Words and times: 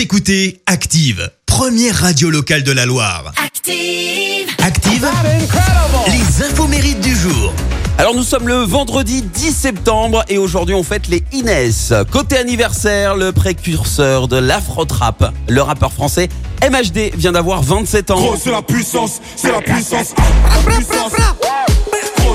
Vous 0.00 0.04
écoutez 0.04 0.62
Active, 0.64 1.30
première 1.44 1.94
radio 1.94 2.30
locale 2.30 2.62
de 2.62 2.72
la 2.72 2.86
Loire. 2.86 3.34
Active. 3.36 4.48
Active, 4.64 5.06
les 6.06 6.42
infos 6.42 6.66
mérites 6.68 7.02
du 7.02 7.14
jour. 7.14 7.52
Alors 7.98 8.14
nous 8.14 8.22
sommes 8.22 8.48
le 8.48 8.62
vendredi 8.62 9.20
10 9.20 9.52
septembre 9.52 10.24
et 10.30 10.38
aujourd'hui 10.38 10.74
on 10.74 10.82
fête 10.82 11.08
les 11.08 11.22
Inès. 11.32 11.92
Côté 12.10 12.38
anniversaire, 12.38 13.14
le 13.14 13.32
précurseur 13.32 14.26
de 14.26 14.38
l'afro-trap, 14.38 15.34
le 15.50 15.60
rappeur 15.60 15.92
français 15.92 16.30
MHD 16.62 17.14
vient 17.14 17.32
d'avoir 17.32 17.62
27 17.62 18.10
ans. 18.10 18.14
Gros, 18.14 18.36
c'est 18.42 18.52
la 18.52 18.62
puissance, 18.62 19.20
c'est 19.36 19.52
la 19.52 19.60
puissance. 19.60 20.14
La 20.16 20.72
puissance. 20.72 21.12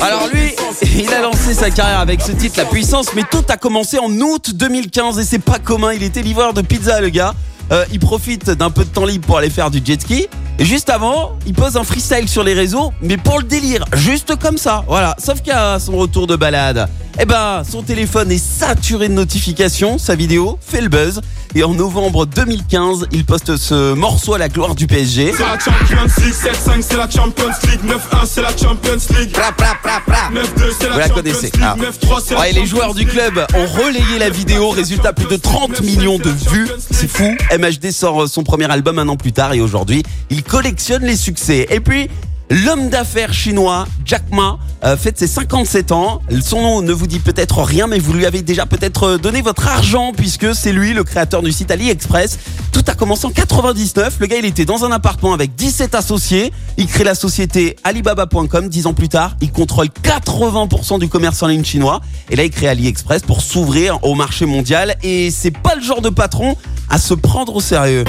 Alors 0.03 0.27
lui, 0.31 0.53
il 0.99 1.11
a 1.11 1.21
lancé 1.21 1.55
sa 1.55 1.71
carrière 1.71 1.99
avec 1.99 2.21
ce 2.21 2.31
titre 2.31 2.59
La 2.59 2.65
Puissance, 2.65 3.07
mais 3.15 3.23
tout 3.31 3.43
a 3.49 3.57
commencé 3.57 3.97
en 3.97 4.11
août 4.19 4.51
2015 4.53 5.17
et 5.17 5.23
c'est 5.23 5.39
pas 5.39 5.57
commun, 5.57 5.93
il 5.93 6.03
était 6.03 6.21
livreur 6.21 6.53
de 6.53 6.61
pizza 6.61 7.01
le 7.01 7.09
gars. 7.09 7.33
Euh, 7.71 7.85
il 7.91 7.99
profite 7.99 8.49
d'un 8.51 8.69
peu 8.69 8.83
de 8.83 8.89
temps 8.89 9.05
libre 9.05 9.25
pour 9.25 9.37
aller 9.37 9.49
faire 9.49 9.71
du 9.71 9.81
jet 9.83 10.01
ski. 10.01 10.27
Et 10.59 10.65
juste 10.65 10.89
avant, 10.89 11.37
il 11.45 11.53
pose 11.53 11.75
un 11.75 11.83
freestyle 11.83 12.29
sur 12.29 12.43
les 12.43 12.53
réseaux, 12.53 12.93
mais 13.01 13.17
pour 13.17 13.39
le 13.39 13.43
délire, 13.43 13.83
juste 13.93 14.35
comme 14.37 14.57
ça. 14.57 14.83
Voilà. 14.87 15.15
Sauf 15.17 15.41
qu'à 15.41 15.79
son 15.79 15.97
retour 15.97 16.27
de 16.27 16.35
balade, 16.35 16.87
eh 17.19 17.25
ben, 17.25 17.63
son 17.69 17.81
téléphone 17.81 18.31
est 18.31 18.43
saturé 18.43 19.07
de 19.07 19.13
notifications, 19.13 19.97
sa 19.97 20.15
vidéo 20.15 20.59
fait 20.61 20.81
le 20.81 20.89
buzz. 20.89 21.21
Et 21.57 21.63
en 21.63 21.73
novembre 21.73 22.25
2015, 22.25 23.07
il 23.13 23.23
poste 23.23 23.55
ce 23.55 23.93
morceau 23.93 24.33
à 24.33 24.37
la 24.37 24.49
gloire 24.49 24.75
du 24.75 24.87
PSG. 24.87 25.31
C'est 25.35 25.43
la 25.43 25.57
Champions 25.57 26.03
League, 26.17 26.33
7-5 26.33 26.81
c'est 26.81 26.97
la 26.97 27.09
Champions 27.09 27.49
League, 27.63 27.79
9-1 27.85 28.25
c'est 28.25 28.41
la 28.41 28.49
Champions 28.49 28.97
League, 29.17 29.31
9-2 29.31 30.73
c'est 30.77 30.89
la, 30.89 31.07
Champions. 31.07 31.21
League, 31.23 31.53
Ah. 31.61 31.75
9-3 31.79 32.21
c'est 32.25 32.33
la 32.33 32.39
Ouais, 32.41 32.51
les 32.51 32.65
joueurs 32.65 32.93
du 32.93 33.05
club 33.05 33.39
ont 33.53 33.65
relayé 33.67 34.19
la 34.19 34.29
vidéo, 34.29 34.69
résultat 34.71 35.13
plus 35.13 35.27
de 35.27 35.37
30 35.37 35.79
millions 35.81 36.17
de 36.19 36.29
vues. 36.29 36.67
C'est 36.91 37.07
fou. 37.09 37.33
MHD 37.57 37.91
sort 37.91 38.27
son 38.27 38.43
premier 38.43 38.69
album 38.69 38.99
un 38.99 39.07
an 39.07 39.15
plus 39.15 39.31
tard 39.31 39.53
et 39.53 39.61
aujourd'hui, 39.61 40.03
il 40.29 40.43
collectionne 40.43 41.03
les 41.03 41.15
succès. 41.15 41.67
Et 41.69 41.79
puis, 41.79 42.09
l'homme 42.49 42.89
d'affaires 42.89 43.33
chinois 43.33 43.87
Jack 44.05 44.23
Ma 44.31 44.57
euh, 44.83 44.97
fête 44.97 45.17
ses 45.17 45.27
57 45.27 45.91
ans. 45.91 46.21
Son 46.41 46.61
nom 46.61 46.81
ne 46.81 46.93
vous 46.93 47.07
dit 47.07 47.19
peut-être 47.19 47.63
rien, 47.63 47.87
mais 47.87 47.97
vous 47.97 48.13
lui 48.13 48.25
avez 48.25 48.43
déjà 48.43 48.65
peut-être 48.65 49.03
euh, 49.03 49.17
donné 49.17 49.41
votre 49.41 49.67
argent 49.67 50.11
puisque 50.15 50.53
c'est 50.53 50.71
lui 50.71 50.93
le 50.93 51.03
créateur 51.03 51.41
du 51.41 51.51
site 51.51 51.71
AliExpress. 51.71 52.37
Tout 52.71 52.83
a 52.87 52.93
commencé 52.93 53.25
en 53.25 53.31
99. 53.31 54.17
Le 54.19 54.27
gars, 54.27 54.37
il 54.37 54.45
était 54.45 54.65
dans 54.65 54.85
un 54.85 54.91
appartement 54.91 55.33
avec 55.33 55.55
17 55.55 55.95
associés. 55.95 56.53
Il 56.77 56.85
crée 56.87 57.03
la 57.03 57.15
société 57.15 57.77
Alibaba.com. 57.83 58.69
Dix 58.69 58.85
ans 58.85 58.93
plus 58.93 59.09
tard, 59.09 59.35
il 59.41 59.51
contrôle 59.51 59.87
80% 59.87 60.99
du 60.99 61.09
commerce 61.09 61.41
en 61.41 61.47
ligne 61.47 61.63
chinois. 61.63 62.01
Et 62.29 62.35
là, 62.35 62.43
il 62.43 62.51
crée 62.51 62.67
AliExpress 62.67 63.23
pour 63.23 63.41
s'ouvrir 63.41 63.99
au 64.03 64.13
marché 64.13 64.45
mondial. 64.45 64.97
Et 65.01 65.31
c'est 65.31 65.57
pas 65.57 65.75
le 65.75 65.81
genre 65.81 66.01
de 66.01 66.09
patron 66.09 66.55
à 66.89 66.99
se 66.99 67.15
prendre 67.15 67.55
au 67.55 67.61
sérieux. 67.61 68.03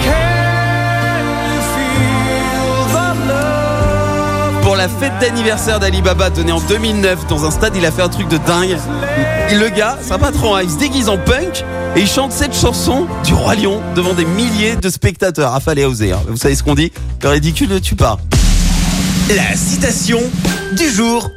La 4.87 4.93
fête 4.93 5.19
d'anniversaire 5.21 5.81
d'Alibaba 5.81 6.31
donnée 6.31 6.53
en 6.53 6.61
2009 6.61 7.27
dans 7.27 7.45
un 7.45 7.51
stade, 7.51 7.75
il 7.75 7.85
a 7.85 7.91
fait 7.91 8.03
un 8.03 8.09
truc 8.09 8.29
de 8.29 8.37
dingue. 8.37 8.77
Le 9.51 9.69
gars, 9.69 9.99
c'est 10.01 10.17
patron, 10.17 10.55
hein, 10.55 10.61
il 10.63 10.71
se 10.71 10.79
déguise 10.79 11.09
en 11.09 11.19
punk 11.19 11.65
et 11.97 12.03
il 12.03 12.07
chante 12.07 12.31
cette 12.31 12.55
chanson 12.55 13.09
du 13.25 13.35
Roi 13.35 13.57
Lion 13.57 13.83
devant 13.97 14.15
des 14.15 14.25
milliers 14.25 14.77
de 14.77 14.89
spectateurs. 14.89 15.51
Ah, 15.53 15.59
fallait 15.59 15.85
oser. 15.85 16.13
Vous 16.29 16.37
savez 16.37 16.55
ce 16.55 16.63
qu'on 16.63 16.77
dit 16.77 16.93
Le 17.25 17.31
ridicule 17.31 17.69
ne 17.69 17.81
tue 17.81 17.97
pas. 17.97 18.19
La 19.35 19.57
citation 19.57 20.21
du 20.77 20.89
jour. 20.89 21.33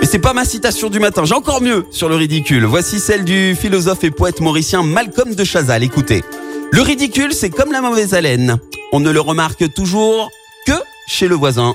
Mais 0.00 0.06
c'est 0.06 0.18
pas 0.18 0.32
ma 0.32 0.46
citation 0.46 0.88
du 0.88 0.98
matin, 0.98 1.26
j'ai 1.26 1.34
encore 1.34 1.60
mieux 1.60 1.84
sur 1.90 2.08
le 2.08 2.16
ridicule. 2.16 2.64
Voici 2.64 3.00
celle 3.00 3.24
du 3.24 3.54
philosophe 3.54 4.02
et 4.04 4.10
poète 4.10 4.40
mauricien 4.40 4.82
Malcolm 4.82 5.34
de 5.34 5.44
Chazal. 5.44 5.82
Écoutez. 5.82 6.24
Le 6.72 6.80
ridicule, 6.80 7.34
c'est 7.34 7.50
comme 7.50 7.70
la 7.70 7.82
mauvaise 7.82 8.14
haleine. 8.14 8.56
On 8.92 9.00
ne 9.00 9.10
le 9.10 9.20
remarque 9.20 9.74
toujours 9.74 10.30
que 10.66 10.72
chez 11.06 11.28
le 11.28 11.34
voisin. 11.34 11.74